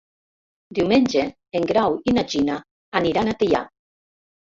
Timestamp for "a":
3.31-3.37